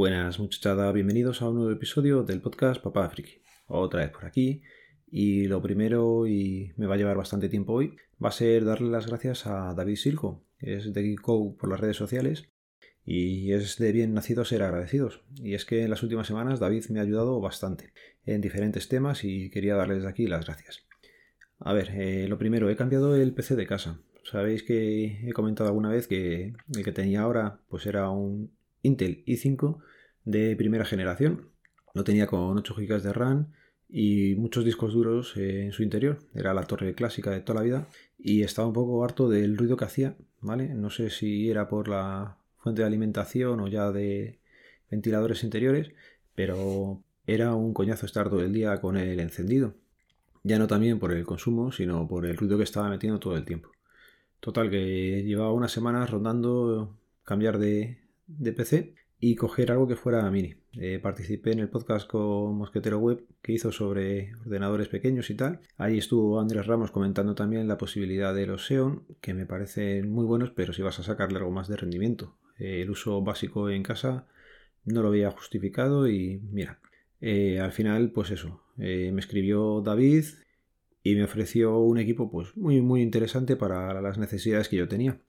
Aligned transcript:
Buenas 0.00 0.38
muchachada, 0.38 0.90
bienvenidos 0.92 1.42
a 1.42 1.50
un 1.50 1.56
nuevo 1.56 1.72
episodio 1.72 2.22
del 2.22 2.40
podcast 2.40 2.82
Papá 2.82 3.10
Friki. 3.10 3.42
Otra 3.66 4.00
vez 4.00 4.08
por 4.08 4.24
aquí. 4.24 4.62
Y 5.10 5.44
lo 5.44 5.60
primero, 5.60 6.26
y 6.26 6.72
me 6.78 6.86
va 6.86 6.94
a 6.94 6.96
llevar 6.96 7.18
bastante 7.18 7.50
tiempo 7.50 7.74
hoy, 7.74 7.96
va 8.12 8.30
a 8.30 8.32
ser 8.32 8.64
darle 8.64 8.88
las 8.88 9.08
gracias 9.08 9.46
a 9.46 9.74
David 9.74 9.96
Silco, 9.96 10.42
que 10.58 10.76
es 10.76 10.94
de 10.94 11.02
Geeko 11.02 11.54
por 11.54 11.68
las 11.68 11.80
redes 11.80 11.98
sociales. 11.98 12.48
Y 13.04 13.52
es 13.52 13.76
de 13.76 13.92
bien 13.92 14.14
nacido 14.14 14.46
ser 14.46 14.62
agradecidos. 14.62 15.22
Y 15.36 15.52
es 15.52 15.66
que 15.66 15.84
en 15.84 15.90
las 15.90 16.02
últimas 16.02 16.26
semanas 16.26 16.60
David 16.60 16.86
me 16.88 17.00
ha 17.00 17.02
ayudado 17.02 17.38
bastante 17.38 17.92
en 18.24 18.40
diferentes 18.40 18.88
temas 18.88 19.22
y 19.22 19.50
quería 19.50 19.74
darles 19.74 20.02
de 20.04 20.08
aquí 20.08 20.26
las 20.26 20.46
gracias. 20.46 20.86
A 21.58 21.74
ver, 21.74 21.90
eh, 21.90 22.26
lo 22.26 22.38
primero, 22.38 22.70
he 22.70 22.76
cambiado 22.76 23.16
el 23.16 23.34
PC 23.34 23.54
de 23.54 23.66
casa. 23.66 24.00
Sabéis 24.24 24.62
que 24.62 25.28
he 25.28 25.32
comentado 25.34 25.68
alguna 25.68 25.90
vez 25.90 26.08
que 26.08 26.54
el 26.74 26.84
que 26.84 26.92
tenía 26.92 27.20
ahora 27.20 27.60
pues 27.68 27.84
era 27.84 28.08
un 28.08 28.50
Intel 28.82 29.22
i5 29.26 29.78
de 30.24 30.56
primera 30.56 30.84
generación. 30.84 31.50
Lo 31.94 32.04
tenía 32.04 32.26
con 32.26 32.58
8 32.58 32.74
GB 32.74 33.02
de 33.02 33.12
RAM 33.12 33.52
y 33.88 34.34
muchos 34.36 34.64
discos 34.64 34.92
duros 34.92 35.36
en 35.36 35.72
su 35.72 35.82
interior. 35.82 36.18
Era 36.34 36.54
la 36.54 36.64
torre 36.64 36.94
clásica 36.94 37.30
de 37.30 37.40
toda 37.40 37.60
la 37.60 37.64
vida 37.64 37.88
y 38.18 38.42
estaba 38.42 38.68
un 38.68 38.74
poco 38.74 39.04
harto 39.04 39.28
del 39.28 39.56
ruido 39.56 39.76
que 39.76 39.84
hacía, 39.84 40.16
¿vale? 40.40 40.68
No 40.74 40.90
sé 40.90 41.10
si 41.10 41.50
era 41.50 41.68
por 41.68 41.88
la 41.88 42.36
fuente 42.58 42.82
de 42.82 42.86
alimentación 42.86 43.60
o 43.60 43.68
ya 43.68 43.90
de 43.90 44.38
ventiladores 44.90 45.44
interiores, 45.44 45.92
pero 46.34 47.02
era 47.26 47.54
un 47.54 47.74
coñazo 47.74 48.06
estar 48.06 48.28
todo 48.28 48.42
el 48.42 48.52
día 48.52 48.80
con 48.80 48.96
el 48.96 49.20
encendido. 49.20 49.74
Ya 50.42 50.58
no 50.58 50.66
también 50.66 50.98
por 50.98 51.12
el 51.12 51.24
consumo, 51.26 51.72
sino 51.72 52.08
por 52.08 52.26
el 52.26 52.36
ruido 52.36 52.56
que 52.56 52.64
estaba 52.64 52.88
metiendo 52.88 53.20
todo 53.20 53.36
el 53.36 53.44
tiempo. 53.44 53.70
Total, 54.40 54.70
que 54.70 55.22
llevaba 55.22 55.52
unas 55.52 55.72
semanas 55.72 56.10
rondando 56.10 56.96
cambiar 57.24 57.58
de, 57.58 57.98
de 58.26 58.52
PC 58.52 58.94
y 59.20 59.36
coger 59.36 59.70
algo 59.70 59.86
que 59.86 59.96
fuera 59.96 60.28
mini. 60.30 60.54
Eh, 60.72 60.98
participé 60.98 61.52
en 61.52 61.58
el 61.58 61.68
podcast 61.68 62.08
con 62.08 62.56
Mosquetero 62.56 62.98
Web 62.98 63.26
que 63.42 63.52
hizo 63.52 63.70
sobre 63.70 64.32
ordenadores 64.46 64.88
pequeños 64.88 65.28
y 65.28 65.34
tal. 65.34 65.60
Ahí 65.76 65.98
estuvo 65.98 66.40
Andrés 66.40 66.66
Ramos 66.66 66.90
comentando 66.90 67.34
también 67.34 67.68
la 67.68 67.76
posibilidad 67.76 68.34
de 68.34 68.46
los 68.46 68.66
Xeon, 68.66 69.04
que 69.20 69.34
me 69.34 69.46
parecen 69.46 70.10
muy 70.10 70.24
buenos, 70.24 70.50
pero 70.50 70.72
si 70.72 70.82
vas 70.82 70.98
a 70.98 71.02
sacarle 71.02 71.38
algo 71.38 71.50
más 71.50 71.68
de 71.68 71.76
rendimiento. 71.76 72.36
Eh, 72.58 72.80
el 72.82 72.90
uso 72.90 73.20
básico 73.22 73.68
en 73.68 73.82
casa 73.82 74.26
no 74.84 75.02
lo 75.02 75.10
veía 75.10 75.30
justificado 75.30 76.08
y 76.08 76.40
mira, 76.50 76.80
eh, 77.20 77.60
al 77.60 77.72
final 77.72 78.12
pues 78.12 78.30
eso, 78.30 78.62
me 78.76 79.20
escribió 79.20 79.82
David 79.82 80.24
y 81.02 81.14
me 81.14 81.24
ofreció 81.24 81.78
un 81.78 81.98
equipo 81.98 82.30
pues 82.30 82.56
muy 82.56 82.80
muy 82.80 83.02
interesante 83.02 83.56
para 83.56 84.00
las 84.00 84.16
necesidades 84.16 84.70
que 84.70 84.76
yo 84.76 84.88
tenía. 84.88 85.20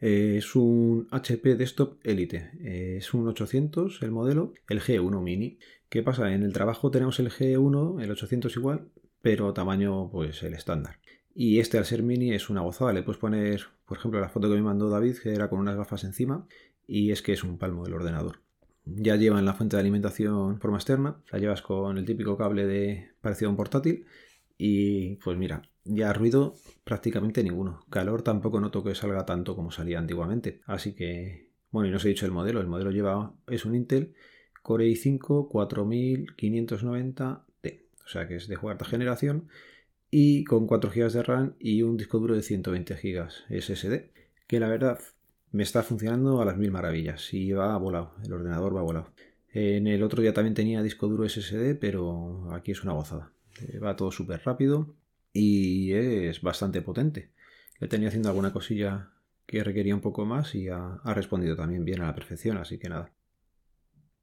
Eh, 0.00 0.36
es 0.38 0.54
un 0.54 1.08
HP 1.10 1.56
Desktop 1.56 1.98
Elite. 2.04 2.50
Eh, 2.60 2.96
es 2.98 3.14
un 3.14 3.26
800 3.28 4.02
el 4.02 4.10
modelo, 4.10 4.52
el 4.68 4.80
G1 4.80 5.22
Mini. 5.22 5.58
¿Qué 5.88 6.02
pasa? 6.02 6.32
En 6.32 6.42
el 6.42 6.52
trabajo 6.52 6.90
tenemos 6.90 7.18
el 7.20 7.30
G1, 7.30 8.02
el 8.02 8.10
800 8.10 8.56
igual, 8.56 8.88
pero 9.22 9.52
tamaño 9.52 10.10
pues 10.10 10.42
el 10.42 10.54
estándar. 10.54 10.98
Y 11.34 11.60
este 11.60 11.76
al 11.78 11.84
ser 11.84 12.02
mini 12.02 12.32
es 12.32 12.48
una 12.48 12.62
gozada. 12.62 12.92
Le 12.94 13.02
puedes 13.02 13.20
poner, 13.20 13.62
por 13.84 13.98
ejemplo, 13.98 14.20
la 14.20 14.30
foto 14.30 14.48
que 14.48 14.54
me 14.54 14.62
mandó 14.62 14.88
David, 14.88 15.16
que 15.22 15.34
era 15.34 15.50
con 15.50 15.58
unas 15.58 15.76
gafas 15.76 16.04
encima, 16.04 16.46
y 16.86 17.10
es 17.10 17.20
que 17.20 17.34
es 17.34 17.44
un 17.44 17.58
palmo 17.58 17.84
del 17.84 17.92
ordenador. 17.92 18.40
Ya 18.86 19.16
llevan 19.16 19.44
la 19.44 19.52
fuente 19.52 19.76
de 19.76 19.80
alimentación 19.82 20.60
forma 20.60 20.78
externa, 20.78 21.22
la 21.30 21.38
llevas 21.38 21.60
con 21.60 21.98
el 21.98 22.06
típico 22.06 22.38
cable 22.38 22.66
de 22.66 23.10
parecido 23.20 23.48
a 23.48 23.50
un 23.50 23.56
portátil, 23.56 24.06
y 24.56 25.16
pues 25.16 25.36
mira, 25.36 25.62
ya 25.88 26.12
ruido 26.12 26.54
prácticamente 26.84 27.42
ninguno. 27.42 27.80
Calor 27.90 28.22
tampoco 28.22 28.60
noto 28.60 28.84
que 28.84 28.94
salga 28.94 29.26
tanto 29.26 29.56
como 29.56 29.70
salía 29.70 29.98
antiguamente. 29.98 30.60
Así 30.66 30.94
que, 30.94 31.50
bueno, 31.70 31.88
y 31.88 31.90
no 31.90 31.96
os 31.96 32.04
he 32.04 32.08
dicho 32.08 32.26
el 32.26 32.32
modelo. 32.32 32.60
El 32.60 32.66
modelo 32.66 32.90
lleva, 32.90 33.34
es 33.46 33.64
un 33.64 33.74
Intel 33.74 34.14
Core 34.62 34.86
i5 34.88 35.48
4590T. 35.48 37.82
O 38.04 38.08
sea 38.08 38.28
que 38.28 38.36
es 38.36 38.48
de 38.48 38.56
cuarta 38.56 38.84
generación. 38.84 39.48
Y 40.10 40.44
con 40.44 40.66
4 40.66 40.90
GB 40.90 41.12
de 41.12 41.22
RAM 41.22 41.54
y 41.58 41.82
un 41.82 41.96
disco 41.96 42.18
duro 42.18 42.34
de 42.34 42.42
120 42.42 42.94
GB 42.94 43.28
SSD. 43.60 44.10
Que 44.46 44.60
la 44.60 44.68
verdad 44.68 45.00
me 45.50 45.62
está 45.62 45.82
funcionando 45.82 46.40
a 46.40 46.44
las 46.44 46.56
mil 46.56 46.70
maravillas. 46.70 47.32
Y 47.34 47.52
va 47.52 47.76
volado. 47.76 48.14
El 48.24 48.32
ordenador 48.32 48.76
va 48.76 48.82
volado. 48.82 49.12
En 49.52 49.86
el 49.86 50.02
otro 50.02 50.22
día 50.22 50.34
también 50.34 50.54
tenía 50.54 50.82
disco 50.82 51.08
duro 51.08 51.28
SSD, 51.28 51.76
pero 51.80 52.52
aquí 52.52 52.72
es 52.72 52.84
una 52.84 52.92
gozada. 52.92 53.32
Eh, 53.60 53.78
va 53.78 53.96
todo 53.96 54.12
súper 54.12 54.42
rápido 54.44 54.94
y 55.36 55.92
es 55.92 56.40
bastante 56.40 56.82
potente. 56.82 57.30
Le 57.78 57.88
tenía 57.88 58.08
haciendo 58.08 58.28
alguna 58.28 58.52
cosilla 58.52 59.10
que 59.46 59.62
requería 59.62 59.94
un 59.94 60.00
poco 60.00 60.24
más 60.24 60.54
y 60.54 60.68
ha, 60.68 61.00
respondido 61.04 61.56
también 61.56 61.84
bien 61.84 62.00
a 62.00 62.06
la 62.06 62.14
perfección, 62.14 62.56
así 62.56 62.78
que 62.78 62.88
nada. 62.88 63.12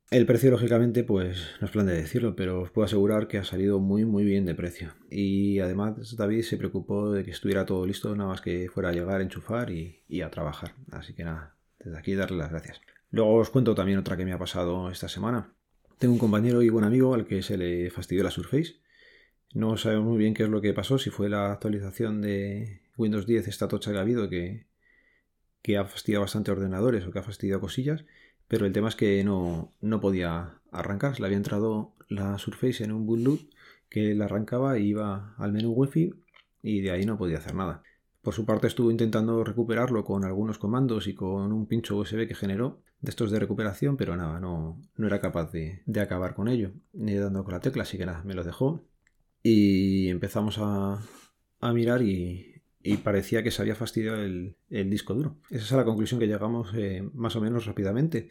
El 0.10 0.26
precio, 0.26 0.52
lógicamente, 0.52 1.04
pues 1.04 1.56
no 1.62 1.66
es 1.66 1.72
plan 1.72 1.86
de 1.86 1.94
decirlo, 1.94 2.36
pero 2.36 2.62
os 2.62 2.72
puedo 2.72 2.86
asegurar 2.86 3.28
que 3.28 3.38
ha 3.38 3.44
salido 3.44 3.80
muy, 3.80 4.06
muy 4.06 4.24
bien 4.24 4.46
de 4.46 4.54
precio. 4.54 4.94
Y 5.10 5.60
además, 5.60 6.16
David 6.16 6.44
se 6.44 6.58
preocupó 6.58 7.12
de 7.12 7.24
que 7.24 7.32
estuviera 7.32 7.66
todo 7.66 7.86
listo, 7.86 8.16
nada 8.16 8.30
más 8.30 8.42
que 8.42 8.70
fuera 8.70 8.90
a 8.90 8.94
llegar, 8.94 9.22
enchufar 9.22 9.72
y 9.72 10.22
a 10.22 10.30
trabajar. 10.30 10.74
Así 10.92 11.14
que 11.14 11.24
nada, 11.24 11.56
desde 11.80 11.98
aquí 11.98 12.14
darle 12.16 12.38
las 12.38 12.52
gracias. 12.52 12.82
Luego 13.12 13.36
os 13.36 13.50
cuento 13.50 13.76
también 13.76 14.00
otra 14.00 14.18
que 14.18 14.26
me 14.26 14.34
ha 14.34 14.40
pasado 14.40 14.90
esta 14.90 15.08
semana. 15.08 15.54
Tengo 15.98 16.14
un 16.14 16.20
compañero 16.20 16.62
y 16.62 16.70
buen 16.70 16.86
amigo 16.86 17.14
al 17.14 17.26
que 17.26 17.42
se 17.42 17.58
le 17.58 17.90
fastidió 17.90 18.24
la 18.24 18.32
Surface 18.32 18.83
no 19.54 19.78
sabemos 19.78 20.06
muy 20.06 20.18
bien 20.18 20.34
qué 20.34 20.44
es 20.44 20.50
lo 20.50 20.62
que 20.62 20.74
pasó, 20.74 20.98
si 20.98 21.10
fue 21.10 21.30
la 21.30 21.52
actualización 21.52 22.22
de 22.22 22.82
Windows 22.98 23.28
10, 23.28 23.48
esta 23.48 23.68
tocha 23.68 23.92
que 23.92 23.98
ha 23.98 24.02
habido, 24.02 24.30
que, 24.30 24.66
que 25.62 25.78
ha 25.78 25.86
fastidiado 25.86 26.22
bastante 26.22 26.52
ordenadores 26.52 27.06
o 27.06 27.12
que 27.12 27.20
ha 27.20 27.24
fastidiado 27.24 27.62
cosillas, 27.62 28.06
pero 28.48 28.66
el 28.66 28.74
tema 28.74 28.90
es 28.90 28.96
que 28.96 29.24
no, 29.24 29.74
no 29.82 30.02
podía 30.02 30.60
arrancar. 30.72 31.20
Le 31.20 31.26
había 31.26 31.38
entrado 31.38 31.94
la 32.10 32.38
Surface 32.38 32.84
en 32.84 32.92
un 32.92 33.06
bootloop 33.06 33.40
que 33.90 34.14
la 34.16 34.26
arrancaba 34.26 34.78
y 34.78 34.88
iba 34.88 35.36
al 35.38 35.54
menú 35.54 35.72
Wi-Fi 35.72 36.14
y 36.62 36.82
de 36.82 36.92
ahí 36.92 37.06
no 37.06 37.18
podía 37.18 37.38
hacer 37.38 37.56
nada. 37.56 37.84
Por 38.22 38.34
su 38.34 38.46
parte 38.46 38.68
estuvo 38.68 38.90
intentando 38.90 39.44
recuperarlo 39.44 40.04
con 40.04 40.24
algunos 40.24 40.58
comandos 40.58 41.08
y 41.08 41.14
con 41.14 41.52
un 41.52 41.68
pincho 41.68 41.98
USB 41.98 42.28
que 42.28 42.36
generó 42.36 42.82
de 43.02 43.10
estos 43.10 43.32
de 43.32 43.40
recuperación, 43.40 43.98
pero 43.98 44.16
nada, 44.16 44.40
no, 44.40 44.82
no 44.96 45.08
era 45.08 45.20
capaz 45.20 45.52
de, 45.52 45.82
de 45.86 46.02
acabar 46.02 46.34
con 46.34 46.48
ello, 46.48 46.72
ni 46.94 47.16
dando 47.16 47.44
con 47.44 47.54
la 47.54 47.60
tecla, 47.60 47.84
así 47.84 47.98
que 47.98 48.06
nada, 48.06 48.24
me 48.24 48.34
lo 48.34 48.46
dejó 48.46 48.82
y 49.44 50.08
empezamos 50.10 50.58
a, 50.60 51.02
mirar 51.74 52.02
y, 52.02 52.62
parecía 53.04 53.44
que 53.44 53.52
se 53.52 53.62
había 53.62 53.76
fastidiado 53.76 54.24
el, 54.24 54.56
disco 54.90 55.14
duro. 55.14 55.38
Esa 55.50 55.66
es 55.66 55.72
la 55.72 55.86
conclusión 55.86 56.20
que 56.20 56.28
llegamos 56.28 56.74
eh, 56.76 57.08
más 57.14 57.36
o 57.36 57.42
menos 57.42 57.66
rápidamente. 57.66 58.30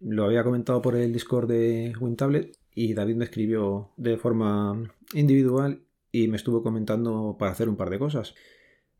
Lo 0.00 0.24
había 0.24 0.44
comentado 0.44 0.82
por 0.82 0.96
el 0.96 1.12
Discord 1.12 1.48
de 1.48 1.92
WinTablet 1.98 2.56
y 2.74 2.94
David 2.94 3.16
me 3.16 3.24
escribió 3.24 3.92
de 3.96 4.16
forma 4.16 4.82
individual 5.14 5.82
y 6.12 6.28
me 6.28 6.36
estuvo 6.36 6.62
comentando 6.62 7.36
para 7.38 7.52
hacer 7.52 7.68
un 7.68 7.76
par 7.76 7.90
de 7.90 7.98
cosas. 7.98 8.34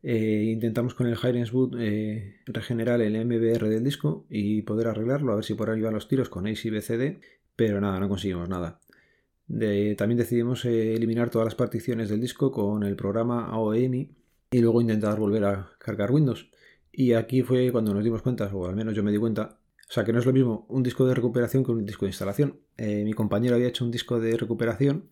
Eh, 0.02 0.44
intentamos 0.52 0.94
con 0.94 1.06
el 1.06 1.18
Hirens 1.22 1.52
Boot 1.52 1.74
eh, 1.78 2.40
regenerar 2.46 3.00
el 3.00 3.24
MBR 3.24 3.68
del 3.68 3.84
disco 3.84 4.26
y 4.30 4.62
poder 4.62 4.88
arreglarlo, 4.88 5.32
a 5.32 5.36
ver 5.36 5.44
si 5.44 5.54
por 5.54 5.70
ahí 5.70 5.80
van 5.80 5.94
los 5.94 6.08
tiros 6.08 6.28
con 6.28 6.46
ACBCD, 6.46 7.20
pero 7.56 7.80
nada, 7.80 8.00
no 8.00 8.08
conseguimos 8.08 8.48
nada 8.48 8.80
también 9.96 10.18
decidimos 10.18 10.64
eh, 10.64 10.94
eliminar 10.94 11.30
todas 11.30 11.46
las 11.46 11.54
particiones 11.54 12.08
del 12.08 12.20
disco 12.20 12.52
con 12.52 12.84
el 12.84 12.94
programa 12.94 13.46
AOEMI 13.46 14.10
y 14.52 14.60
luego 14.60 14.80
intentar 14.80 15.18
volver 15.18 15.44
a 15.44 15.70
cargar 15.78 16.12
Windows. 16.12 16.50
Y 16.92 17.14
aquí 17.14 17.42
fue 17.42 17.72
cuando 17.72 17.94
nos 17.94 18.04
dimos 18.04 18.22
cuenta, 18.22 18.46
o 18.52 18.66
al 18.66 18.76
menos 18.76 18.94
yo 18.94 19.02
me 19.02 19.12
di 19.12 19.18
cuenta, 19.18 19.58
o 19.88 19.92
sea 19.92 20.04
que 20.04 20.12
no 20.12 20.18
es 20.18 20.26
lo 20.26 20.32
mismo 20.32 20.66
un 20.68 20.82
disco 20.82 21.06
de 21.06 21.14
recuperación 21.14 21.64
que 21.64 21.72
un 21.72 21.84
disco 21.84 22.04
de 22.04 22.10
instalación. 22.10 22.60
Eh, 22.76 23.04
mi 23.04 23.12
compañero 23.12 23.56
había 23.56 23.68
hecho 23.68 23.84
un 23.84 23.90
disco 23.90 24.20
de 24.20 24.36
recuperación 24.36 25.10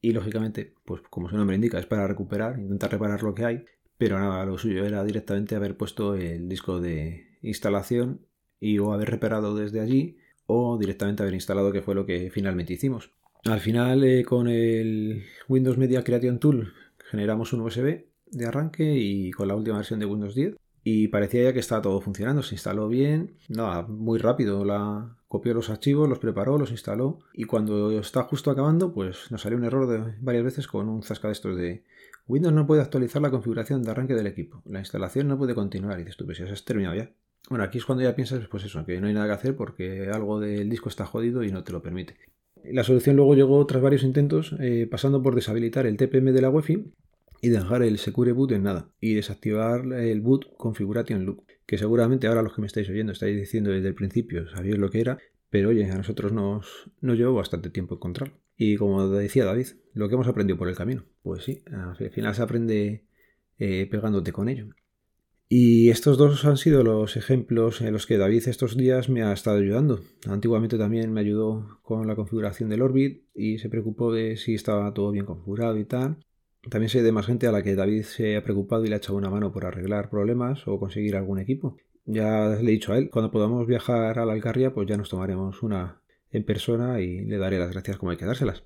y 0.00 0.12
lógicamente, 0.12 0.74
pues 0.84 1.02
como 1.10 1.28
su 1.28 1.36
nombre 1.36 1.56
indica, 1.56 1.78
es 1.78 1.86
para 1.86 2.06
recuperar, 2.06 2.58
intentar 2.58 2.90
reparar 2.90 3.22
lo 3.22 3.34
que 3.34 3.44
hay, 3.44 3.64
pero 3.98 4.18
nada, 4.18 4.44
lo 4.46 4.58
suyo 4.58 4.84
era 4.84 5.02
directamente 5.04 5.56
haber 5.56 5.76
puesto 5.76 6.14
el 6.14 6.48
disco 6.48 6.80
de 6.80 7.38
instalación 7.42 8.26
y 8.60 8.78
o 8.78 8.92
haber 8.92 9.10
reparado 9.10 9.54
desde 9.54 9.80
allí 9.80 10.18
o 10.46 10.78
directamente 10.78 11.22
haber 11.22 11.34
instalado 11.34 11.72
que 11.72 11.82
fue 11.82 11.94
lo 11.94 12.06
que 12.06 12.30
finalmente 12.30 12.72
hicimos. 12.72 13.12
Al 13.44 13.60
final, 13.60 14.02
eh, 14.04 14.24
con 14.24 14.48
el 14.48 15.24
Windows 15.48 15.78
Media 15.78 16.02
Creation 16.02 16.38
Tool, 16.38 16.72
generamos 17.10 17.52
un 17.52 17.60
USB 17.60 18.06
de 18.26 18.46
arranque 18.46 18.96
y 18.96 19.30
con 19.30 19.48
la 19.48 19.54
última 19.54 19.76
versión 19.76 20.00
de 20.00 20.06
Windows 20.06 20.34
10. 20.34 20.56
Y 20.82 21.08
parecía 21.08 21.42
ya 21.42 21.52
que 21.52 21.58
estaba 21.58 21.82
todo 21.82 22.00
funcionando, 22.00 22.44
se 22.44 22.54
instaló 22.54 22.88
bien, 22.88 23.38
nada, 23.48 23.82
muy 23.82 24.20
rápido, 24.20 24.64
la 24.64 25.16
copió 25.26 25.52
los 25.52 25.68
archivos, 25.68 26.08
los 26.08 26.20
preparó, 26.20 26.58
los 26.58 26.70
instaló 26.70 27.18
y 27.34 27.42
cuando 27.42 27.90
está 27.98 28.22
justo 28.22 28.52
acabando, 28.52 28.94
pues 28.94 29.32
nos 29.32 29.42
salió 29.42 29.58
un 29.58 29.64
error 29.64 29.88
de 29.88 30.14
varias 30.20 30.44
veces 30.44 30.68
con 30.68 30.88
un 30.88 31.02
zasca 31.02 31.26
de 31.26 31.32
estos 31.32 31.56
de 31.56 31.82
Windows 32.28 32.54
no 32.54 32.66
puede 32.68 32.82
actualizar 32.82 33.20
la 33.20 33.32
configuración 33.32 33.82
de 33.82 33.90
arranque 33.90 34.14
del 34.14 34.28
equipo, 34.28 34.62
la 34.64 34.78
instalación 34.78 35.26
no 35.26 35.36
puede 35.36 35.56
continuar 35.56 35.98
y 35.98 36.04
dices 36.04 36.16
tú, 36.16 36.24
pues 36.24 36.38
ya 36.38 36.44
has 36.44 36.64
terminado 36.64 36.94
ya. 36.94 37.10
Bueno, 37.48 37.64
aquí 37.64 37.78
es 37.78 37.84
cuando 37.84 38.02
ya 38.02 38.14
piensas, 38.14 38.46
pues 38.48 38.64
eso, 38.64 38.84
que 38.84 39.00
no 39.00 39.08
hay 39.08 39.14
nada 39.14 39.26
que 39.26 39.32
hacer 39.32 39.56
porque 39.56 40.08
algo 40.12 40.40
del 40.40 40.68
disco 40.68 40.88
está 40.88 41.04
jodido 41.04 41.44
y 41.44 41.52
no 41.52 41.62
te 41.64 41.72
lo 41.72 41.82
permite. 41.82 42.16
La 42.70 42.84
solución 42.84 43.16
luego 43.16 43.34
llegó 43.34 43.64
tras 43.66 43.82
varios 43.82 44.02
intentos, 44.02 44.54
eh, 44.60 44.86
pasando 44.90 45.22
por 45.22 45.34
deshabilitar 45.34 45.86
el 45.86 45.96
TPM 45.96 46.32
de 46.32 46.40
la 46.40 46.50
Wi-Fi 46.50 46.92
y 47.42 47.48
dejar 47.48 47.82
el 47.82 47.98
Secure 47.98 48.32
Boot 48.32 48.52
en 48.52 48.62
nada 48.64 48.90
y 49.00 49.14
desactivar 49.14 49.92
el 49.92 50.20
Boot 50.20 50.56
Configuration 50.56 51.24
Loop. 51.24 51.44
que 51.66 51.78
seguramente 51.78 52.26
ahora 52.26 52.42
los 52.42 52.54
que 52.54 52.60
me 52.60 52.66
estáis 52.66 52.88
oyendo 52.88 53.12
estáis 53.12 53.36
diciendo 53.36 53.70
desde 53.70 53.88
el 53.88 53.94
principio, 53.94 54.48
sabéis 54.48 54.78
lo 54.78 54.88
que 54.90 55.00
era, 55.00 55.18
pero 55.50 55.70
oye, 55.70 55.90
a 55.90 55.96
nosotros 55.96 56.32
nos, 56.32 56.90
nos 57.00 57.16
llevó 57.16 57.34
bastante 57.34 57.70
tiempo 57.70 57.96
encontrarlo. 57.96 58.38
Y 58.56 58.76
como 58.76 59.08
decía 59.08 59.44
David, 59.44 59.66
lo 59.92 60.08
que 60.08 60.14
hemos 60.14 60.28
aprendido 60.28 60.58
por 60.58 60.68
el 60.68 60.76
camino, 60.76 61.04
pues 61.22 61.44
sí, 61.44 61.62
al 61.70 61.96
final 62.10 62.34
se 62.34 62.42
aprende 62.42 63.04
eh, 63.58 63.86
pegándote 63.90 64.32
con 64.32 64.48
ello. 64.48 64.68
Y 65.48 65.90
estos 65.90 66.18
dos 66.18 66.44
han 66.44 66.56
sido 66.56 66.82
los 66.82 67.16
ejemplos 67.16 67.80
en 67.80 67.92
los 67.92 68.06
que 68.06 68.18
David 68.18 68.48
estos 68.48 68.76
días 68.76 69.08
me 69.08 69.22
ha 69.22 69.32
estado 69.32 69.58
ayudando. 69.58 70.00
Antiguamente 70.26 70.76
también 70.76 71.12
me 71.12 71.20
ayudó 71.20 71.78
con 71.82 72.08
la 72.08 72.16
configuración 72.16 72.68
del 72.68 72.82
Orbit 72.82 73.22
y 73.32 73.58
se 73.58 73.68
preocupó 73.68 74.12
de 74.12 74.36
si 74.36 74.54
estaba 74.54 74.92
todo 74.92 75.12
bien 75.12 75.24
configurado 75.24 75.78
y 75.78 75.84
tal. 75.84 76.18
También 76.68 76.90
sé 76.90 77.02
de 77.04 77.12
más 77.12 77.26
gente 77.26 77.46
a 77.46 77.52
la 77.52 77.62
que 77.62 77.76
David 77.76 78.02
se 78.02 78.36
ha 78.36 78.42
preocupado 78.42 78.84
y 78.84 78.88
le 78.88 78.94
ha 78.94 78.98
echado 78.98 79.16
una 79.16 79.30
mano 79.30 79.52
por 79.52 79.64
arreglar 79.64 80.10
problemas 80.10 80.66
o 80.66 80.80
conseguir 80.80 81.14
algún 81.14 81.38
equipo. 81.38 81.76
Ya 82.06 82.56
le 82.60 82.68
he 82.68 82.72
dicho 82.72 82.92
a 82.92 82.98
él, 82.98 83.08
cuando 83.10 83.30
podamos 83.30 83.68
viajar 83.68 84.18
a 84.18 84.26
la 84.26 84.32
Alcarria, 84.32 84.74
pues 84.74 84.88
ya 84.88 84.96
nos 84.96 85.10
tomaremos 85.10 85.62
una 85.62 86.00
en 86.32 86.44
persona 86.44 87.00
y 87.00 87.24
le 87.24 87.38
daré 87.38 87.60
las 87.60 87.70
gracias 87.70 87.98
como 87.98 88.10
hay 88.10 88.16
que 88.16 88.26
dárselas. 88.26 88.64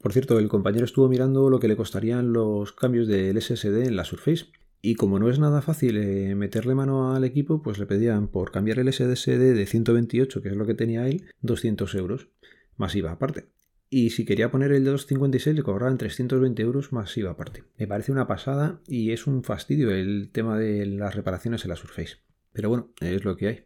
Por 0.00 0.12
cierto, 0.12 0.38
el 0.38 0.48
compañero 0.48 0.84
estuvo 0.84 1.08
mirando 1.08 1.50
lo 1.50 1.58
que 1.58 1.66
le 1.66 1.76
costarían 1.76 2.32
los 2.32 2.72
cambios 2.72 3.08
del 3.08 3.40
SSD 3.40 3.86
en 3.88 3.96
la 3.96 4.04
Surface. 4.04 4.46
Y 4.80 4.94
como 4.94 5.18
no 5.18 5.28
es 5.28 5.38
nada 5.38 5.60
fácil 5.60 5.96
eh, 5.96 6.34
meterle 6.34 6.74
mano 6.74 7.14
al 7.14 7.24
equipo, 7.24 7.62
pues 7.62 7.78
le 7.78 7.86
pedían 7.86 8.28
por 8.28 8.52
cambiar 8.52 8.78
el 8.78 8.92
SSD 8.92 9.54
de 9.54 9.66
128, 9.66 10.40
que 10.40 10.48
es 10.48 10.56
lo 10.56 10.66
que 10.66 10.74
tenía 10.74 11.08
él, 11.08 11.24
200 11.42 11.94
euros, 11.96 12.28
más 12.76 12.94
IVA 12.94 13.12
aparte. 13.12 13.48
Y 13.90 14.10
si 14.10 14.24
quería 14.24 14.50
poner 14.50 14.70
el 14.72 14.84
de 14.84 14.90
256 14.90 15.56
le 15.56 15.62
cobraban 15.62 15.96
320 15.96 16.62
euros 16.62 16.92
más 16.92 17.16
IVA 17.16 17.30
aparte. 17.30 17.64
Me 17.76 17.86
parece 17.86 18.12
una 18.12 18.26
pasada 18.26 18.80
y 18.86 19.12
es 19.12 19.26
un 19.26 19.42
fastidio 19.42 19.90
el 19.90 20.30
tema 20.30 20.58
de 20.58 20.86
las 20.86 21.14
reparaciones 21.14 21.64
en 21.64 21.70
la 21.70 21.76
Surface. 21.76 22.18
Pero 22.52 22.68
bueno, 22.68 22.92
es 23.00 23.24
lo 23.24 23.36
que 23.36 23.48
hay. 23.48 23.64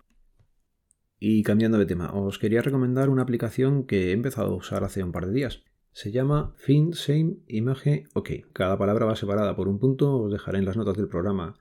Y 1.19 1.43
cambiando 1.43 1.79
de 1.79 1.87
tema, 1.87 2.13
os 2.13 2.39
quería 2.39 2.63
recomendar 2.63 3.09
una 3.09 3.23
aplicación 3.23 3.85
que 3.85 4.11
he 4.11 4.13
empezado 4.13 4.53
a 4.53 4.57
usar 4.57 4.85
hace 4.85 5.03
un 5.05 5.13
par 5.13 5.27
de 5.27 5.33
días. 5.33 5.63
Se 5.93 6.11
llama 6.11 6.55
Fin 6.57 6.95
Same 6.95 7.37
Image 7.49 8.05
OK. 8.15 8.31
Cada 8.53 8.79
palabra 8.79 9.07
va 9.07 9.15
separada 9.15 9.55
por 9.55 9.69
un 9.69 9.79
punto. 9.79 10.17
Os 10.23 10.33
dejaré 10.33 10.59
en 10.59 10.65
las 10.65 10.77
notas 10.77 10.97
del 10.97 11.09
programa 11.09 11.59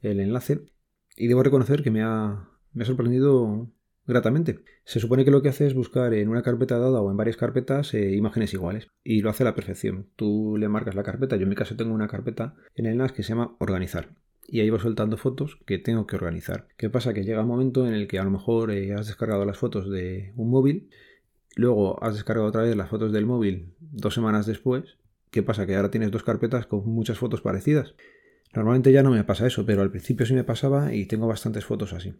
el 0.00 0.20
enlace. 0.20 0.60
Y 1.16 1.26
debo 1.26 1.42
reconocer 1.42 1.82
que 1.82 1.90
me 1.90 2.02
ha, 2.02 2.48
me 2.72 2.84
ha 2.84 2.86
sorprendido 2.86 3.68
gratamente. 4.06 4.60
Se 4.84 5.00
supone 5.00 5.24
que 5.24 5.32
lo 5.32 5.42
que 5.42 5.48
hace 5.48 5.66
es 5.66 5.74
buscar 5.74 6.14
en 6.14 6.28
una 6.28 6.42
carpeta 6.42 6.78
dada 6.78 7.00
o 7.00 7.10
en 7.10 7.16
varias 7.16 7.36
carpetas 7.36 7.92
eh, 7.94 8.14
imágenes 8.14 8.54
iguales. 8.54 8.88
Y 9.02 9.20
lo 9.20 9.30
hace 9.30 9.42
a 9.42 9.46
la 9.46 9.54
perfección. 9.54 10.08
Tú 10.14 10.56
le 10.56 10.68
marcas 10.68 10.94
la 10.94 11.02
carpeta. 11.02 11.36
Yo 11.36 11.42
en 11.42 11.48
mi 11.48 11.56
caso 11.56 11.76
tengo 11.76 11.92
una 11.92 12.08
carpeta 12.08 12.54
en 12.76 12.86
el 12.86 12.96
NAS 12.96 13.12
que 13.12 13.24
se 13.24 13.30
llama 13.30 13.56
Organizar. 13.58 14.10
Y 14.46 14.60
ahí 14.60 14.70
va 14.70 14.78
soltando 14.78 15.16
fotos 15.16 15.58
que 15.66 15.78
tengo 15.78 16.06
que 16.06 16.16
organizar. 16.16 16.68
¿Qué 16.76 16.88
pasa? 16.88 17.14
Que 17.14 17.24
llega 17.24 17.42
un 17.42 17.48
momento 17.48 17.86
en 17.86 17.94
el 17.94 18.06
que 18.06 18.20
a 18.20 18.24
lo 18.24 18.30
mejor 18.30 18.70
eh, 18.70 18.94
has 18.94 19.08
descargado 19.08 19.44
las 19.44 19.58
fotos 19.58 19.90
de 19.90 20.32
un 20.36 20.50
móvil 20.50 20.88
Luego 21.54 22.02
has 22.02 22.14
descargado 22.14 22.48
otra 22.48 22.62
vez 22.62 22.76
las 22.76 22.88
fotos 22.88 23.12
del 23.12 23.26
móvil 23.26 23.74
dos 23.80 24.14
semanas 24.14 24.46
después. 24.46 24.98
¿Qué 25.30 25.42
pasa? 25.42 25.66
Que 25.66 25.76
ahora 25.76 25.90
tienes 25.90 26.10
dos 26.10 26.22
carpetas 26.22 26.66
con 26.66 26.88
muchas 26.88 27.18
fotos 27.18 27.40
parecidas. 27.40 27.94
Normalmente 28.54 28.92
ya 28.92 29.02
no 29.02 29.10
me 29.10 29.24
pasa 29.24 29.46
eso, 29.46 29.64
pero 29.64 29.82
al 29.82 29.90
principio 29.90 30.26
sí 30.26 30.34
me 30.34 30.44
pasaba 30.44 30.94
y 30.94 31.06
tengo 31.06 31.26
bastantes 31.26 31.64
fotos 31.64 31.92
así. 31.92 32.14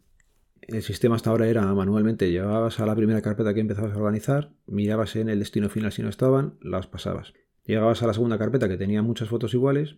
El 0.62 0.82
sistema 0.82 1.16
hasta 1.16 1.30
ahora 1.30 1.48
era 1.48 1.62
manualmente, 1.74 2.30
llevabas 2.30 2.78
a 2.78 2.86
la 2.86 2.94
primera 2.94 3.20
carpeta 3.20 3.52
que 3.52 3.60
empezabas 3.60 3.92
a 3.92 3.98
organizar, 3.98 4.52
mirabas 4.66 5.16
en 5.16 5.28
el 5.28 5.40
destino 5.40 5.68
final 5.68 5.92
si 5.92 6.02
no 6.02 6.08
estaban, 6.08 6.54
las 6.60 6.86
pasabas. 6.86 7.34
Llegabas 7.64 8.02
a 8.02 8.06
la 8.06 8.14
segunda 8.14 8.38
carpeta 8.38 8.68
que 8.68 8.76
tenía 8.76 9.02
muchas 9.02 9.28
fotos 9.28 9.54
iguales, 9.54 9.96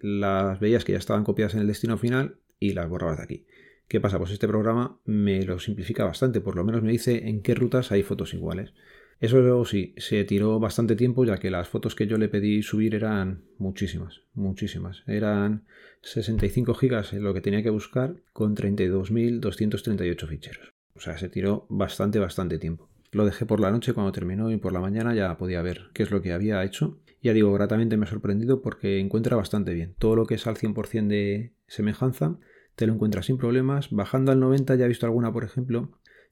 las 0.00 0.60
veías 0.60 0.84
que 0.84 0.92
ya 0.92 0.98
estaban 0.98 1.24
copiadas 1.24 1.54
en 1.54 1.60
el 1.60 1.66
destino 1.66 1.96
final 1.96 2.40
y 2.60 2.74
las 2.74 2.88
borrabas 2.88 3.18
de 3.18 3.24
aquí. 3.24 3.46
¿Qué 3.88 4.00
pasa? 4.00 4.18
Pues 4.18 4.32
este 4.32 4.48
programa 4.48 4.98
me 5.04 5.42
lo 5.44 5.60
simplifica 5.60 6.04
bastante, 6.04 6.40
por 6.40 6.56
lo 6.56 6.64
menos 6.64 6.82
me 6.82 6.90
dice 6.90 7.28
en 7.28 7.40
qué 7.40 7.54
rutas 7.54 7.92
hay 7.92 8.02
fotos 8.02 8.34
iguales. 8.34 8.72
Eso 9.20 9.64
sí, 9.64 9.94
se 9.96 10.24
tiró 10.24 10.58
bastante 10.58 10.96
tiempo 10.96 11.24
ya 11.24 11.38
que 11.38 11.50
las 11.50 11.68
fotos 11.68 11.94
que 11.94 12.06
yo 12.06 12.18
le 12.18 12.28
pedí 12.28 12.62
subir 12.62 12.94
eran 12.94 13.44
muchísimas, 13.58 14.22
muchísimas. 14.34 15.04
Eran 15.06 15.64
65 16.02 16.74
gigas 16.74 17.12
lo 17.14 17.32
que 17.32 17.40
tenía 17.40 17.62
que 17.62 17.70
buscar 17.70 18.16
con 18.32 18.54
32.238 18.54 20.28
ficheros. 20.28 20.70
O 20.94 21.00
sea, 21.00 21.16
se 21.16 21.28
tiró 21.28 21.66
bastante, 21.70 22.18
bastante 22.18 22.58
tiempo. 22.58 22.90
Lo 23.12 23.24
dejé 23.24 23.46
por 23.46 23.60
la 23.60 23.70
noche 23.70 23.94
cuando 23.94 24.12
terminó 24.12 24.50
y 24.50 24.58
por 24.58 24.72
la 24.72 24.80
mañana 24.80 25.14
ya 25.14 25.38
podía 25.38 25.62
ver 25.62 25.90
qué 25.94 26.02
es 26.02 26.10
lo 26.10 26.20
que 26.20 26.32
había 26.32 26.62
hecho. 26.64 26.98
Ya 27.22 27.32
digo, 27.32 27.52
gratamente 27.52 27.96
me 27.96 28.04
ha 28.04 28.10
sorprendido 28.10 28.60
porque 28.60 28.98
encuentra 28.98 29.36
bastante 29.36 29.72
bien. 29.72 29.94
Todo 29.98 30.16
lo 30.16 30.26
que 30.26 30.34
es 30.34 30.46
al 30.46 30.56
100% 30.56 31.06
de 31.06 31.52
semejanza 31.66 32.38
te 32.76 32.86
lo 32.86 32.92
encuentras 32.94 33.26
sin 33.26 33.38
problemas. 33.38 33.90
Bajando 33.90 34.32
al 34.32 34.40
90 34.40 34.76
ya 34.76 34.84
he 34.84 34.88
visto 34.88 35.06
alguna, 35.06 35.32
por 35.32 35.44
ejemplo, 35.44 35.90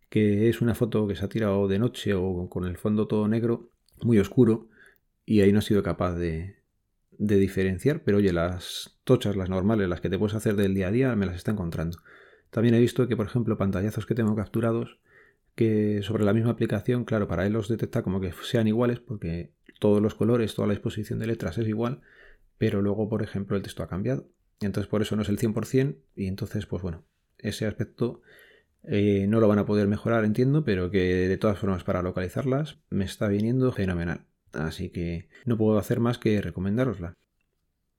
que 0.09 0.49
es 0.49 0.61
una 0.61 0.75
foto 0.75 1.09
que 1.09 1.17
se 1.17 1.25
ha 1.25 1.29
tirado 1.29 1.67
de 1.67 1.79
noche 1.79 2.15
o 2.15 2.49
con 2.49 2.65
el 2.67 2.77
fondo 2.77 3.09
todo 3.09 3.27
negro, 3.27 3.71
muy 4.03 4.19
oscuro, 4.19 4.69
y 5.27 5.41
ahí 5.41 5.53
no 5.53 5.59
he 5.61 5.63
sido 5.63 5.83
capaz 5.83 6.15
de, 6.15 6.57
de 7.19 7.37
diferenciar, 7.39 8.03
pero 8.05 8.19
oye, 8.19 8.33
las 8.33 8.99
tochas, 9.05 9.37
las 9.37 9.49
normales, 9.49 9.89
las 9.89 10.01
que 10.01 10.11
te 10.11 10.19
puedes 10.19 10.35
hacer 10.35 10.57
del 10.57 10.75
día 10.75 10.89
a 10.89 10.93
día, 10.93 11.17
me 11.17 11.27
las 11.27 11.37
está 11.37 11.53
encontrando. 11.53 11.99
También 12.51 12.75
he 12.75 12.81
visto 12.81 13.09
que, 13.09 13.17
por 13.17 13.27
ejemplo, 13.27 13.57
pantallazos 13.57 14.07
que 14.07 14.15
tengo 14.15 14.37
capturados, 14.37 14.99
que 15.55 16.03
sobre 16.03 16.25
la 16.25 16.33
misma 16.33 16.51
aplicación, 16.51 17.05
claro, 17.05 17.27
para 17.27 17.47
él 17.47 17.53
los 17.53 17.69
detecta 17.69 18.03
como 18.03 18.21
que 18.21 18.33
sean 18.43 18.69
iguales, 18.69 19.01
porque 19.01 19.53
todos 19.81 20.03
los 20.03 20.15
colores, 20.15 20.55
toda 20.55 20.69
la 20.69 20.75
exposición 20.75 21.19
de 21.19 21.27
letras 21.27 21.59
es 21.59 21.67
igual, 21.69 22.03
pero 22.59 22.83
luego, 22.83 23.09
por 23.09 23.23
ejemplo, 23.23 23.57
el 23.57 23.63
texto 23.63 23.83
ha 23.83 23.89
cambiado. 23.89 24.29
Entonces 24.61 24.89
por 24.89 25.03
eso 25.03 25.17
no 25.17 25.23
es 25.23 25.29
el 25.29 25.39
100% 25.39 25.97
y 26.17 26.27
entonces 26.27 26.67
pues 26.67 26.83
bueno, 26.83 27.05
ese 27.39 27.67
aspecto 27.67 28.23
eh, 28.83 29.27
no 29.29 29.41
lo 29.41 29.49
van 29.49 29.59
a 29.59 29.67
poder 29.67 29.89
mejorar, 29.89 30.25
entiendo, 30.25 30.65
pero 30.65 30.91
que 30.91 31.29
de 31.29 31.37
todas 31.39 31.59
formas 31.59 31.85
para 31.85 32.03
localizarlas 32.03 32.79
me 32.91 33.05
está 33.05 33.29
viniendo 33.29 33.73
fenomenal. 33.73 34.27
Así 34.53 34.91
que 34.91 35.29
no 35.45 35.57
puedo 35.57 35.79
hacer 35.79 36.01
más 36.01 36.19
que 36.19 36.41
recomendárosla. 36.41 37.15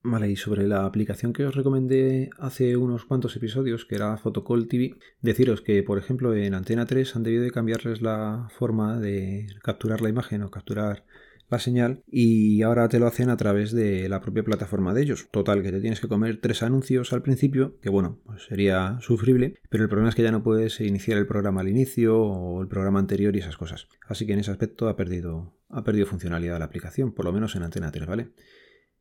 Vale, 0.08 0.30
y 0.30 0.36
sobre 0.36 0.68
la 0.68 0.86
aplicación 0.86 1.34
que 1.34 1.46
os 1.46 1.56
recomendé 1.56 2.30
hace 2.38 2.78
unos 2.78 3.06
cuantos 3.06 3.36
episodios, 3.36 3.86
que 3.86 3.96
era 3.96 4.18
Photocall 4.18 4.68
TV, 4.68 5.00
deciros 5.22 5.62
que, 5.62 5.82
por 5.82 5.98
ejemplo, 5.98 6.36
en 6.36 6.54
Antena 6.54 6.86
3 6.86 7.16
han 7.16 7.24
debido 7.24 7.44
de 7.44 7.50
cambiarles 7.50 8.04
la 8.04 8.48
forma 8.52 9.00
de 9.00 9.48
capturar 9.64 10.02
la 10.02 10.10
imagen 10.10 10.44
o 10.44 10.52
capturar 10.52 11.06
la 11.50 11.60
señal 11.60 12.04
y 12.08 12.62
ahora 12.62 12.88
te 12.90 13.00
lo 13.00 13.08
hacen 13.08 13.30
a 13.30 13.38
través 13.38 13.72
de 13.72 14.10
la 14.10 14.22
propia 14.22 14.44
plataforma 14.44 14.94
de 14.94 15.04
ellos. 15.04 15.28
Total, 15.32 15.62
que 15.62 15.72
te 15.72 15.82
tienes 15.82 16.00
que 16.00 16.08
comer 16.08 16.40
tres 16.42 16.64
anuncios 16.64 17.14
al 17.14 17.22
principio, 17.22 17.78
que 17.82 17.90
bueno, 17.90 18.20
pues 18.26 18.44
sería 18.44 18.98
sufrible, 19.02 19.56
pero 19.70 19.84
el 19.84 19.90
problema 19.90 20.10
es 20.10 20.16
que 20.16 20.24
ya 20.24 20.32
no 20.32 20.44
puedes 20.44 20.80
iniciar 20.82 21.18
el 21.18 21.28
programa 21.28 21.62
al 21.62 21.70
inicio 21.70 22.20
o 22.20 22.62
el 22.62 22.68
programa 22.68 23.00
anterior 23.00 23.36
y 23.36 23.40
esas 23.40 23.58
cosas. 23.58 23.88
Así 24.08 24.26
que 24.26 24.34
en 24.34 24.40
ese 24.40 24.52
aspecto 24.52 24.88
ha 24.88 24.96
perdido, 24.96 25.54
ha 25.70 25.84
perdido 25.84 26.06
funcionalidad 26.06 26.60
la 26.60 26.66
aplicación, 26.66 27.14
por 27.14 27.26
lo 27.26 27.34
menos 27.34 27.56
en 27.56 27.64
Antena 27.64 27.92
3, 27.92 28.08
¿vale? 28.08 28.32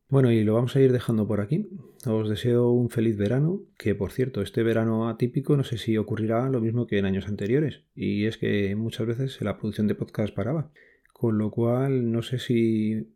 Bueno, 0.07 0.31
y 0.31 0.43
lo 0.43 0.53
vamos 0.53 0.75
a 0.75 0.81
ir 0.81 0.91
dejando 0.91 1.27
por 1.27 1.41
aquí. 1.41 1.67
Os 2.05 2.29
deseo 2.29 2.69
un 2.69 2.91
feliz 2.91 3.17
verano, 3.17 3.63
que 3.77 3.95
por 3.95 4.11
cierto, 4.11 4.43
este 4.43 4.61
verano 4.61 5.09
atípico 5.09 5.57
no 5.57 5.63
sé 5.63 5.79
si 5.79 5.97
ocurrirá 5.97 6.47
lo 6.49 6.61
mismo 6.61 6.85
que 6.85 6.99
en 6.99 7.05
años 7.05 7.27
anteriores, 7.27 7.85
y 7.95 8.25
es 8.25 8.37
que 8.37 8.75
muchas 8.75 9.07
veces 9.07 9.41
la 9.41 9.57
producción 9.57 9.87
de 9.87 9.95
podcast 9.95 10.33
paraba. 10.35 10.71
Con 11.17 11.37
lo 11.37 11.49
cual, 11.49 12.11
no 12.11 12.21
sé 12.23 12.39
si 12.39 13.07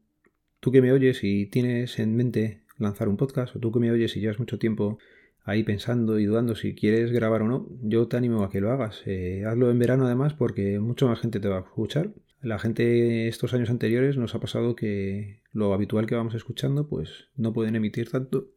tú 0.62 0.72
que 0.72 0.82
me 0.82 0.94
oyes 0.94 1.22
y 1.22 1.48
tienes 1.48 2.00
en 2.00 2.16
mente 2.16 2.62
lanzar 2.78 3.10
un 3.10 3.18
podcast, 3.18 3.58
o 3.58 3.60
tú 3.60 3.74
que 3.74 3.82
me 3.82 3.92
oyes 3.92 4.16
y 4.16 4.22
llevas 4.22 4.40
mucho 4.40 4.58
tiempo 4.58 5.00
ahí 5.44 5.64
pensando 5.64 6.18
y 6.18 6.24
dudando 6.24 6.56
si 6.56 6.76
quieres 6.76 7.12
grabar 7.12 7.42
o 7.42 7.50
no, 7.50 7.68
yo 7.82 8.08
te 8.08 8.16
animo 8.16 8.46
a 8.46 8.50
que 8.50 8.62
lo 8.62 8.72
hagas. 8.72 9.02
Eh, 9.06 9.44
hazlo 9.46 9.70
en 9.70 9.80
verano 9.80 10.06
además 10.06 10.34
porque 10.34 10.80
mucho 10.80 11.10
más 11.10 11.20
gente 11.20 11.42
te 11.42 11.50
va 11.50 11.58
a 11.58 11.60
escuchar. 11.60 12.14
La 12.42 12.58
gente 12.58 13.28
estos 13.28 13.54
años 13.54 13.70
anteriores 13.70 14.16
nos 14.16 14.34
ha 14.34 14.40
pasado 14.40 14.78
que 14.78 15.42
lo 15.52 15.74
habitual 15.74 16.06
que 16.08 16.16
vamos 16.16 16.36
escuchando 16.36 16.88
pues 16.88 17.28
no 17.36 17.52
pueden 17.52 17.76
emitir 17.76 18.10
tanto 18.10 18.48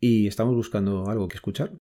y 0.00 0.28
estamos 0.28 0.54
buscando 0.54 1.10
algo 1.10 1.28
que 1.28 1.36
escuchar. 1.36 1.77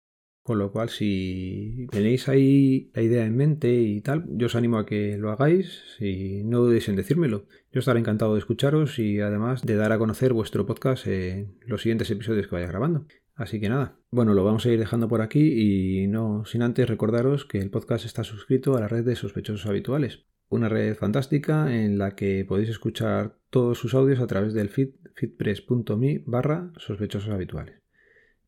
Con 0.45 0.59
lo 0.59 0.73
cual, 0.73 0.91
si 0.91 1.87
tenéis 1.91 2.29
ahí 2.29 2.91
la 2.93 3.01
idea 3.01 3.25
en 3.25 3.35
mente 3.35 3.73
y 3.73 4.03
tal, 4.03 4.27
yo 4.29 4.49
os 4.49 4.55
animo 4.55 4.77
a 4.77 4.85
que 4.85 5.17
lo 5.17 5.31
hagáis 5.31 5.97
y 5.99 6.45
no 6.45 6.61
dudéis 6.61 6.91
en 6.91 6.97
decírmelo. 6.97 7.47
Yo 7.73 7.79
estaré 7.79 7.99
encantado 7.99 8.35
de 8.35 8.41
escucharos 8.41 8.99
y 8.99 9.21
además 9.21 9.63
de 9.63 9.75
dar 9.75 9.93
a 9.93 9.99
conocer 9.99 10.35
vuestro 10.35 10.67
podcast 10.67 11.07
en 11.07 11.57
los 11.67 11.81
siguientes 11.81 12.11
episodios 12.11 12.47
que 12.47 12.57
vaya 12.57 12.67
grabando. 12.67 13.07
Así 13.35 13.59
que 13.59 13.71
nada, 13.71 13.97
bueno, 14.11 14.35
lo 14.35 14.45
vamos 14.45 14.67
a 14.67 14.71
ir 14.71 14.79
dejando 14.79 15.09
por 15.09 15.23
aquí 15.23 16.03
y 16.03 16.09
no 16.09 16.45
sin 16.45 16.61
antes 16.61 16.91
recordaros 16.91 17.47
que 17.47 17.57
el 17.57 17.71
podcast 17.71 18.05
está 18.05 18.23
suscrito 18.23 18.77
a 18.77 18.81
la 18.81 18.89
red 18.89 19.03
de 19.03 19.17
sospechosos 19.17 19.65
habituales, 19.65 20.27
una 20.51 20.69
red 20.69 20.95
fantástica 20.95 21.75
en 21.75 21.97
la 21.97 22.15
que 22.15 22.45
podéis 22.45 22.69
escuchar 22.69 23.39
todos 23.49 23.79
sus 23.79 23.95
audios 23.95 24.21
a 24.21 24.27
través 24.27 24.53
del 24.53 24.69
feed 24.69 24.91
feedpress.me 25.17 26.23
barra 26.27 26.71
sospechosos 26.77 27.31
habituales. 27.31 27.84